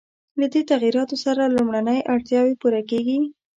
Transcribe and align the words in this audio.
له 0.39 0.45
دې 0.53 0.61
تغییراتو 0.71 1.15
سره 1.25 1.43
لومړنۍ 1.55 1.99
اړتیاوې 2.13 2.53
پوره 2.61 2.81
کېږي. 2.89 3.17